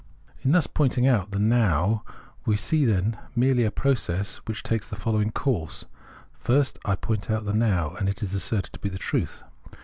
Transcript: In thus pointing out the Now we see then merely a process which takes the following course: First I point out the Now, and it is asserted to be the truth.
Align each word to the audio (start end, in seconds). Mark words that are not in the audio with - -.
In 0.41 0.51
thus 0.51 0.65
pointing 0.65 1.05
out 1.05 1.29
the 1.29 1.37
Now 1.37 2.01
we 2.43 2.55
see 2.55 2.85
then 2.85 3.19
merely 3.35 3.63
a 3.65 3.69
process 3.69 4.37
which 4.47 4.63
takes 4.63 4.89
the 4.89 4.95
following 4.95 5.29
course: 5.29 5.85
First 6.39 6.79
I 6.83 6.95
point 6.95 7.29
out 7.29 7.45
the 7.45 7.53
Now, 7.53 7.91
and 7.91 8.09
it 8.09 8.23
is 8.23 8.33
asserted 8.33 8.73
to 8.73 8.79
be 8.79 8.89
the 8.89 8.97
truth. 8.97 9.43